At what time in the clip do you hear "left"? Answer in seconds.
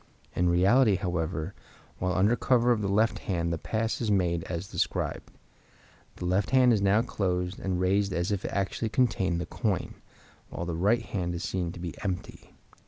2.89-3.19, 6.25-6.49